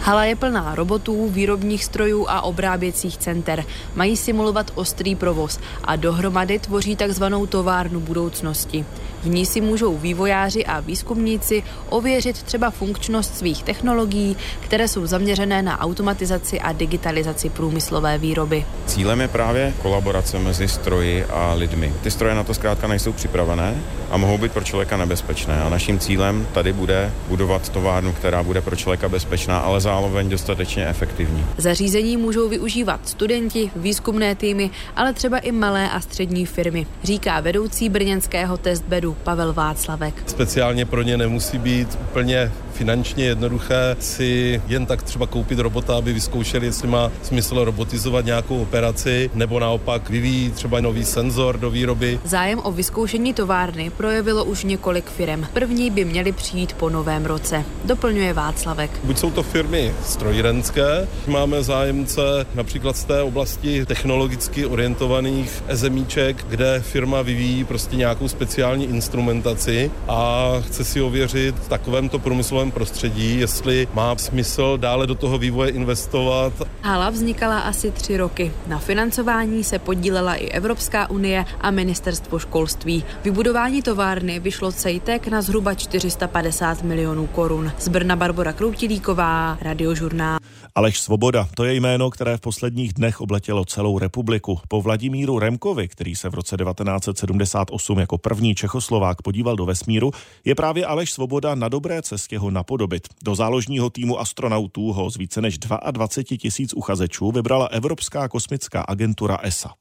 Hala 0.00 0.24
je 0.24 0.36
plná 0.36 0.74
robotů, 0.74 1.28
výrobních 1.28 1.84
strojů 1.84 2.26
a 2.28 2.40
obráběcích 2.42 3.16
center. 3.16 3.64
Mají 3.94 4.16
simulovat 4.16 4.70
ostrý 4.74 5.16
provoz 5.16 5.60
a 5.84 5.96
dohromady 5.96 6.58
tvoří 6.58 6.96
takzvanou 6.96 7.46
továrnu 7.46 8.00
budoucnosti. 8.00 8.84
V 9.22 9.28
ní 9.28 9.46
si 9.46 9.60
můžou 9.60 9.96
vývojáři 9.98 10.66
a 10.66 10.80
výzkumníci 10.80 11.62
ověřit 11.88 12.42
třeba 12.42 12.70
funkčnost 12.70 13.36
svých 13.36 13.62
technologií, 13.62 14.36
které 14.60 14.88
jsou 14.88 15.06
zaměřené 15.06 15.62
na 15.62 15.80
automatizaci 15.80 16.60
a 16.60 16.72
digitalizaci 16.72 17.50
průmyslové 17.50 18.18
výroby. 18.18 18.64
Cílem 18.86 19.20
je 19.20 19.28
právě 19.28 19.74
kolaborace 19.82 20.38
mezi 20.38 20.68
stroji 20.68 21.24
a 21.24 21.54
lidmi. 21.54 21.94
Ty 22.02 22.10
stroje 22.10 22.34
na 22.34 22.44
to 22.44 22.54
zkrátka 22.54 22.86
nejsou 22.86 23.12
připravené 23.12 23.82
a 24.10 24.16
mohou 24.16 24.38
být 24.38 24.52
pro 24.52 24.64
člověka 24.64 24.96
nebezpečné. 24.96 25.62
A 25.62 25.68
naším 25.68 25.98
cílem 25.98 26.46
tady 26.52 26.72
bude 26.72 27.12
budovat 27.28 27.68
továrnu, 27.68 28.12
která 28.12 28.42
bude 28.42 28.60
pro 28.60 28.76
člověka 28.76 29.08
bezpečná, 29.08 29.58
ale 29.58 29.80
zároveň 29.80 30.28
dostatečně 30.28 30.86
efektivní. 30.86 31.46
Zařízení 31.58 32.16
můžou 32.16 32.48
využívat 32.48 33.08
studenti, 33.08 33.70
výzkumné 33.76 34.34
týmy, 34.34 34.70
ale 34.96 35.12
třeba 35.12 35.38
i 35.38 35.52
malé 35.52 35.90
a 35.90 36.00
střední 36.00 36.46
firmy, 36.46 36.86
říká 37.04 37.40
vedoucí 37.40 37.88
brněnského 37.88 38.56
testbedu 38.56 39.09
Pavel 39.24 39.52
Václavek. 39.52 40.14
Speciálně 40.26 40.86
pro 40.86 41.02
ně 41.02 41.16
nemusí 41.16 41.58
být 41.58 41.98
úplně 42.00 42.52
finančně 42.80 43.24
jednoduché 43.24 43.96
si 43.98 44.62
jen 44.68 44.86
tak 44.86 45.02
třeba 45.02 45.26
koupit 45.26 45.58
robota, 45.58 45.96
aby 45.96 46.12
vyzkoušeli, 46.12 46.66
jestli 46.66 46.88
má 46.88 47.12
smysl 47.22 47.64
robotizovat 47.64 48.24
nějakou 48.24 48.62
operaci, 48.62 49.30
nebo 49.34 49.60
naopak 49.60 50.10
vyvíjí 50.10 50.50
třeba 50.50 50.80
nový 50.80 51.04
senzor 51.04 51.58
do 51.58 51.70
výroby. 51.70 52.20
Zájem 52.24 52.60
o 52.64 52.72
vyzkoušení 52.72 53.34
továrny 53.34 53.90
projevilo 53.90 54.44
už 54.44 54.64
několik 54.64 55.10
firm. 55.10 55.44
První 55.52 55.90
by 55.90 56.04
měly 56.04 56.32
přijít 56.32 56.72
po 56.72 56.90
novém 56.90 57.26
roce, 57.26 57.64
doplňuje 57.84 58.32
Václavek. 58.32 58.90
Buď 59.04 59.18
jsou 59.18 59.30
to 59.30 59.42
firmy 59.42 59.94
strojírenské, 60.04 61.08
máme 61.26 61.62
zájemce 61.62 62.22
například 62.54 62.96
z 62.96 63.04
té 63.04 63.22
oblasti 63.22 63.86
technologicky 63.86 64.66
orientovaných 64.66 65.64
ezemíček, 65.68 66.46
kde 66.48 66.80
firma 66.80 67.22
vyvíjí 67.22 67.64
prostě 67.64 67.96
nějakou 67.96 68.28
speciální 68.28 68.84
instrumentaci 68.84 69.90
a 70.08 70.52
chce 70.66 70.84
si 70.84 71.02
ověřit 71.02 71.54
v 71.54 71.68
takovémto 71.68 72.18
průmyslovém 72.18 72.69
prostředí, 72.70 73.40
jestli 73.40 73.88
má 73.94 74.16
smysl 74.16 74.78
dále 74.78 75.06
do 75.06 75.14
toho 75.14 75.38
vývoje 75.38 75.70
investovat. 75.70 76.52
Hala 76.82 77.10
vznikala 77.10 77.58
asi 77.58 77.90
tři 77.90 78.16
roky. 78.16 78.52
Na 78.66 78.78
financování 78.78 79.64
se 79.64 79.78
podílela 79.78 80.34
i 80.34 80.48
Evropská 80.48 81.10
unie 81.10 81.44
a 81.60 81.70
ministerstvo 81.70 82.38
školství. 82.38 83.04
Vybudování 83.24 83.82
továrny 83.82 84.40
vyšlo 84.40 84.72
Cejtek 84.72 85.28
na 85.28 85.42
zhruba 85.42 85.74
450 85.74 86.82
milionů 86.82 87.26
korun. 87.26 87.72
Z 87.78 87.88
Brna 87.88 88.16
Barbara 88.16 88.52
Kroutilíková, 88.52 89.58
Radiožurnál. 89.62 90.38
Aleš 90.74 91.00
Svoboda, 91.00 91.48
to 91.54 91.64
je 91.64 91.74
jméno, 91.74 92.10
které 92.10 92.36
v 92.36 92.40
posledních 92.40 92.92
dnech 92.92 93.20
obletělo 93.20 93.64
celou 93.64 93.98
republiku. 93.98 94.60
Po 94.68 94.82
Vladimíru 94.82 95.38
Remkovi, 95.38 95.88
který 95.88 96.16
se 96.16 96.28
v 96.28 96.34
roce 96.34 96.56
1978 96.56 97.98
jako 97.98 98.18
první 98.18 98.54
Čechoslovák 98.54 99.22
podíval 99.22 99.56
do 99.56 99.66
vesmíru, 99.66 100.10
je 100.44 100.54
právě 100.54 100.86
Aleš 100.86 101.12
Svoboda 101.12 101.54
na 101.54 101.68
dobré 101.68 102.02
cestě 102.02 102.38
ho 102.38 102.50
napodobit. 102.50 103.08
Do 103.24 103.34
záložního 103.34 103.90
týmu 103.90 104.20
astronautů 104.20 104.92
ho 104.92 105.10
z 105.10 105.16
více 105.16 105.40
než 105.40 105.58
22 105.58 106.38
tisíc 106.38 106.74
uchazečů 106.74 107.32
vybrala 107.32 107.66
Evropská 107.66 108.28
kosmická 108.28 108.80
agentura 108.80 109.38
ESA. 109.42 109.74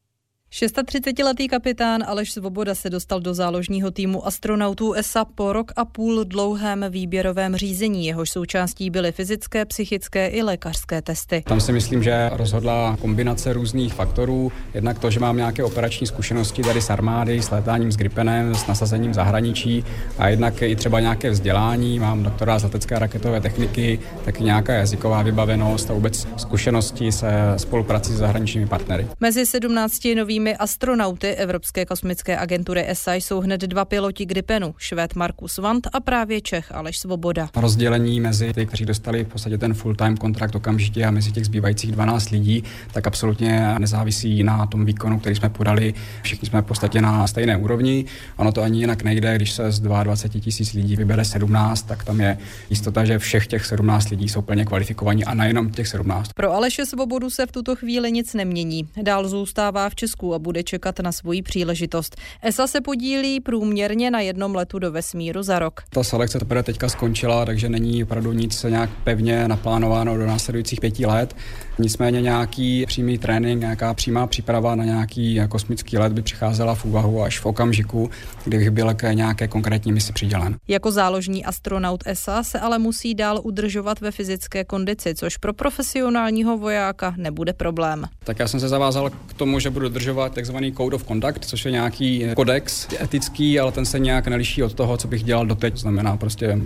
36-letý 0.52 1.48
kapitán 1.48 2.04
Aleš 2.08 2.32
Svoboda 2.32 2.76
se 2.76 2.90
dostal 2.90 3.20
do 3.20 3.34
záložního 3.34 3.92
týmu 3.92 4.28
astronautů 4.28 4.94
ESA 4.94 5.26
po 5.26 5.54
rok 5.54 5.72
a 5.76 5.86
půl 5.86 6.24
dlouhém 6.24 6.86
výběrovém 6.90 7.56
řízení. 7.56 8.06
Jehož 8.06 8.30
součástí 8.30 8.90
byly 8.90 9.12
fyzické, 9.12 9.66
psychické 9.66 10.28
i 10.28 10.42
lékařské 10.42 11.02
testy. 11.02 11.44
Tam 11.48 11.62
si 11.62 11.72
myslím, 11.72 12.04
že 12.04 12.30
rozhodla 12.34 12.98
kombinace 13.02 13.54
různých 13.54 13.94
faktorů. 13.94 14.52
Jednak 14.74 15.00
to, 15.00 15.12
že 15.12 15.20
mám 15.20 15.38
nějaké 15.38 15.64
operační 15.64 16.08
zkušenosti 16.08 16.62
tady 16.62 16.82
s 16.82 16.90
armády, 16.90 17.42
s 17.42 17.52
letáním 17.52 17.92
s 17.92 17.98
Gripenem, 17.98 18.56
s 18.56 18.68
nasazením 18.68 19.14
zahraničí 19.14 19.84
a 20.18 20.30
jednak 20.30 20.62
i 20.62 20.76
třeba 20.76 21.00
nějaké 21.00 21.30
vzdělání. 21.30 22.00
Mám 22.00 22.24
doktora 22.24 22.60
z 22.60 22.64
letecké 22.64 23.00
raketové 23.00 23.42
techniky, 23.42 24.00
taky 24.26 24.44
nějaká 24.44 24.74
jazyková 24.74 25.22
vybavenost 25.22 25.92
a 25.92 25.94
vůbec 25.94 26.28
zkušenosti 26.38 27.12
se 27.12 27.32
spoluprací 27.58 28.14
s 28.14 28.18
zahraničními 28.18 28.68
partnery. 28.68 29.08
Mezi 29.20 29.46
17 29.46 30.00
novými 30.16 30.39
bývalými 30.40 30.58
astronauty 30.58 31.28
Evropské 31.28 31.86
kosmické 31.86 32.38
agentury 32.38 32.90
ESA 32.90 33.14
jsou 33.14 33.40
hned 33.40 33.62
dva 33.62 33.86
piloti 33.86 34.26
Gripenu, 34.26 34.76
švéd 34.78 35.16
Markus 35.16 35.58
Vant 35.58 35.88
a 35.94 36.00
právě 36.00 36.42
Čech 36.42 36.72
Aleš 36.72 36.98
Svoboda. 37.00 37.50
Rozdělení 37.56 38.20
mezi 38.20 38.54
ty, 38.54 38.66
kteří 38.66 38.86
dostali 38.86 39.24
v 39.24 39.28
podstatě 39.28 39.58
ten 39.58 39.74
full-time 39.74 40.18
kontrakt 40.18 40.56
okamžitě 40.56 41.06
a 41.06 41.12
mezi 41.12 41.32
těch 41.32 41.46
zbývajících 41.46 41.92
12 41.92 42.30
lidí, 42.30 42.64
tak 42.94 43.08
absolutně 43.08 43.76
nezávisí 43.80 44.44
na 44.44 44.66
tom 44.66 44.86
výkonu, 44.86 45.20
který 45.20 45.36
jsme 45.36 45.50
podali. 45.50 45.94
Všichni 46.22 46.48
jsme 46.48 46.62
v 46.62 46.66
podstatě 46.66 47.02
na 47.02 47.28
stejné 47.28 47.58
úrovni. 47.58 48.06
Ono 48.38 48.52
to 48.52 48.62
ani 48.62 48.80
jinak 48.80 49.04
nejde, 49.04 49.36
když 49.36 49.52
se 49.52 49.72
z 49.72 49.80
22 49.80 50.42
tisíc 50.42 50.74
lidí 50.74 50.96
vybere 50.96 51.26
17, 51.26 51.82
tak 51.82 52.04
tam 52.04 52.22
je 52.22 52.38
jistota, 52.70 53.06
že 53.06 53.20
všech 53.20 53.48
těch 53.48 53.66
17 53.66 54.10
lidí 54.10 54.30
jsou 54.30 54.42
plně 54.42 54.66
kvalifikovaní 54.66 55.26
a 55.26 55.34
nejenom 55.34 55.70
těch 55.70 55.88
17. 55.88 56.34
Pro 56.34 56.54
Aleše 56.54 56.86
Svobodu 56.86 57.30
se 57.30 57.46
v 57.46 57.52
tuto 57.52 57.76
chvíli 57.76 58.12
nic 58.12 58.34
nemění. 58.34 58.88
Dál 59.02 59.28
zůstává 59.28 59.90
v 59.90 59.96
Česku 59.96 60.29
a 60.34 60.40
bude 60.40 60.64
čekat 60.64 61.00
na 61.00 61.12
svoji 61.12 61.42
příležitost. 61.42 62.16
ESA 62.42 62.68
se 62.68 62.82
podílí 62.82 63.40
průměrně 63.40 64.12
na 64.12 64.20
jednom 64.20 64.56
letu 64.56 64.80
do 64.80 64.92
vesmíru 64.92 65.44
za 65.44 65.60
rok. 65.60 65.84
Ta 65.90 66.04
selekce 66.04 66.40
teprve 66.40 66.64
teďka 66.64 66.90
skončila, 66.90 67.46
takže 67.46 67.70
není 67.70 68.04
opravdu 68.04 68.34
nic 68.34 68.64
nějak 68.64 68.90
pevně 69.04 69.48
naplánováno 69.48 70.18
do 70.18 70.26
následujících 70.26 70.80
pěti 70.80 71.06
let. 71.06 71.36
Nicméně 71.80 72.22
nějaký 72.22 72.86
přímý 72.86 73.18
trénink, 73.18 73.60
nějaká 73.60 73.94
přímá 73.94 74.28
příprava 74.28 74.76
na 74.76 74.84
nějaký 74.84 75.42
kosmický 75.50 75.98
let 75.98 76.14
by 76.14 76.22
přicházela 76.22 76.76
v 76.76 76.86
úvahu 76.86 77.24
až 77.24 77.40
v 77.40 77.46
okamžiku, 77.46 78.10
kdy 78.44 78.58
bych 78.58 78.70
byl 78.70 78.94
k 78.94 79.14
nějaké 79.14 79.48
konkrétní 79.48 79.92
misi 79.92 80.14
přidělen. 80.14 80.58
Jako 80.68 80.92
záložní 80.92 81.46
astronaut 81.46 82.04
ESA 82.06 82.44
se 82.44 82.60
ale 82.60 82.80
musí 82.80 83.16
dál 83.16 83.40
udržovat 83.44 84.02
ve 84.02 84.12
fyzické 84.12 84.64
kondici, 84.64 85.16
což 85.16 85.38
pro 85.38 85.54
profesionálního 85.54 86.58
vojáka 86.58 87.14
nebude 87.18 87.54
problém. 87.54 88.06
Tak 88.24 88.40
já 88.40 88.48
jsem 88.48 88.60
se 88.60 88.70
zavázal 88.70 89.10
k 89.10 89.34
tomu, 89.34 89.60
že 89.60 89.70
budu 89.70 89.84
dodržovat 89.84 90.34
takzvaný 90.34 90.74
Code 90.74 90.96
of 90.96 91.08
Conduct, 91.08 91.46
což 91.46 91.66
je 91.66 91.72
nějaký 91.72 92.26
kodex 92.36 92.88
etický, 93.02 93.60
ale 93.60 93.72
ten 93.72 93.86
se 93.86 94.00
nějak 94.00 94.28
neliší 94.28 94.64
od 94.64 94.74
toho, 94.74 94.98
co 94.98 95.08
bych 95.08 95.24
dělal 95.24 95.46
doteď. 95.46 95.78
Znamená 95.78 96.18
prostě 96.18 96.58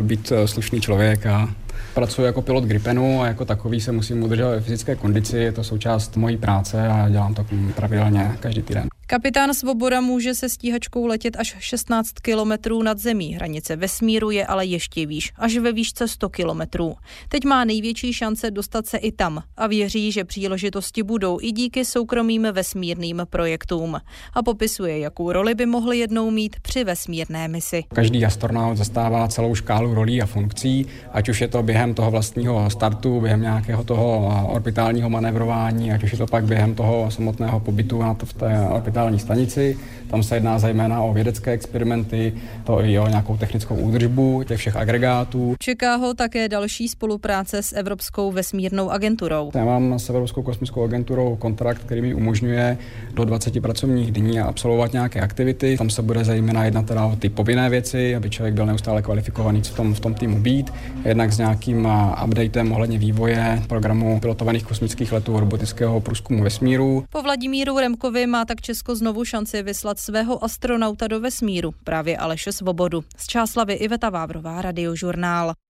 být 0.00 0.32
slušný 0.46 0.80
člověk 0.80 1.26
a 1.26 1.54
Pracuji 1.94 2.22
jako 2.22 2.42
pilot 2.42 2.64
Gripenu 2.64 3.22
a 3.22 3.26
jako 3.26 3.44
takový 3.44 3.80
se 3.80 3.92
musím 3.92 4.22
udržet 4.22 4.44
ve 4.44 4.60
fyzické 4.60 4.96
kondici, 4.96 5.38
je 5.38 5.52
to 5.52 5.64
součást 5.64 6.16
mojí 6.16 6.36
práce 6.36 6.88
a 6.88 7.08
dělám 7.08 7.34
to 7.34 7.46
pravidelně 7.76 8.36
každý 8.40 8.62
týden. 8.62 8.88
Kapitán 9.06 9.54
Svoboda 9.54 10.00
může 10.00 10.34
se 10.34 10.48
stíhačkou 10.48 11.06
letět 11.06 11.36
až 11.36 11.56
16 11.58 12.12
kilometrů 12.12 12.82
nad 12.82 12.98
zemí. 12.98 13.34
Hranice 13.34 13.76
vesmíru 13.76 14.30
je 14.30 14.46
ale 14.46 14.66
ještě 14.66 15.06
výš, 15.06 15.32
až 15.36 15.56
ve 15.56 15.72
výšce 15.72 16.08
100 16.08 16.28
kilometrů. 16.28 16.94
Teď 17.28 17.44
má 17.44 17.64
největší 17.64 18.12
šance 18.12 18.50
dostat 18.50 18.86
se 18.86 18.98
i 18.98 19.12
tam 19.12 19.42
a 19.56 19.66
věří, 19.66 20.12
že 20.12 20.24
příležitosti 20.24 21.02
budou 21.02 21.38
i 21.42 21.52
díky 21.52 21.84
soukromým 21.84 22.46
vesmírným 22.52 23.22
projektům. 23.30 23.96
A 24.34 24.42
popisuje, 24.42 24.98
jakou 24.98 25.32
roli 25.32 25.54
by 25.54 25.66
mohli 25.66 25.98
jednou 25.98 26.30
mít 26.30 26.56
při 26.62 26.84
vesmírné 26.84 27.48
misi. 27.48 27.84
Každý 27.94 28.24
astronaut 28.24 28.76
zastává 28.76 29.28
celou 29.28 29.54
škálu 29.54 29.94
rolí 29.94 30.22
a 30.22 30.26
funkcí, 30.26 30.86
ať 31.12 31.28
už 31.28 31.40
je 31.40 31.48
to 31.48 31.62
během 31.62 31.94
toho 31.94 32.10
vlastního 32.10 32.70
startu, 32.70 33.20
během 33.20 33.40
nějakého 33.40 33.84
toho 33.84 34.32
orbitálního 34.48 35.10
manevrování, 35.10 35.92
ať 35.92 36.04
už 36.04 36.12
je 36.12 36.18
to 36.18 36.26
pak 36.26 36.44
během 36.44 36.74
toho 36.74 37.10
samotného 37.10 37.60
pobytu 37.60 37.98
na 37.98 38.14
to 38.14 38.26
v 38.26 38.32
té 38.32 38.60
orbitální 38.70 38.93
stanici. 39.16 39.78
Tam 40.10 40.22
se 40.22 40.36
jedná 40.36 40.58
zejména 40.58 41.02
o 41.02 41.12
vědecké 41.12 41.50
experimenty, 41.50 42.32
to 42.64 42.84
i 42.84 42.98
o 42.98 43.08
nějakou 43.08 43.36
technickou 43.36 43.74
údržbu 43.74 44.42
těch 44.42 44.58
všech 44.58 44.76
agregátů. 44.76 45.54
Čeká 45.58 45.96
ho 45.96 46.14
také 46.14 46.48
další 46.48 46.88
spolupráce 46.88 47.62
s 47.62 47.72
Evropskou 47.72 48.32
vesmírnou 48.32 48.90
agenturou. 48.90 49.50
Já 49.54 49.64
mám 49.64 49.98
s 49.98 50.10
Evropskou 50.10 50.42
kosmickou 50.42 50.84
agenturou 50.84 51.36
kontrakt, 51.36 51.78
který 51.78 52.00
mi 52.00 52.14
umožňuje 52.14 52.78
do 53.14 53.24
20 53.24 53.60
pracovních 53.60 54.12
dní 54.12 54.40
absolvovat 54.40 54.92
nějaké 54.92 55.20
aktivity. 55.20 55.76
Tam 55.78 55.90
se 55.90 56.02
bude 56.02 56.24
zejména 56.24 56.64
jednat 56.64 56.86
teda 56.86 57.04
o 57.04 57.16
ty 57.16 57.28
povinné 57.28 57.70
věci, 57.70 58.16
aby 58.16 58.30
člověk 58.30 58.54
byl 58.54 58.66
neustále 58.66 59.02
kvalifikovaný 59.02 59.62
v 59.62 59.76
tom, 59.76 59.94
v 59.94 60.00
tom 60.00 60.14
týmu 60.14 60.40
být, 60.40 60.72
jednak 61.04 61.32
s 61.32 61.38
nějakým 61.38 61.88
updatem 62.24 62.72
ohledně 62.72 62.98
vývoje 62.98 63.62
programu 63.68 64.20
pilotovaných 64.20 64.64
kosmických 64.64 65.12
letů 65.12 65.40
robotického 65.40 66.00
průzkumu 66.00 66.42
vesmíru. 66.42 67.04
Po 67.10 67.22
Vladimíru 67.22 67.78
Remkovi 67.78 68.26
má 68.26 68.44
tak 68.44 68.60
Česko 68.84 68.94
znovu 68.94 69.24
šanci 69.24 69.62
vyslat 69.62 69.98
svého 69.98 70.44
astronauta 70.44 71.08
do 71.08 71.20
vesmíru, 71.20 71.74
právě 71.84 72.16
Aleše 72.16 72.52
Svobodu. 72.52 73.04
Z 73.16 73.26
Čáslavy 73.26 73.74
Iveta 73.74 74.10
Vávrová, 74.10 74.62
Radiožurnál. 74.62 75.54